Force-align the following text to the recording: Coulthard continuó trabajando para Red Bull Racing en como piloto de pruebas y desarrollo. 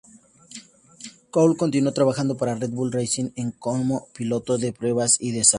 Coulthard 1.29 1.57
continuó 1.59 1.91
trabajando 1.93 2.35
para 2.35 2.55
Red 2.55 2.71
Bull 2.71 2.91
Racing 2.91 3.29
en 3.35 3.51
como 3.51 4.07
piloto 4.17 4.57
de 4.57 4.73
pruebas 4.73 5.17
y 5.19 5.29
desarrollo. 5.31 5.49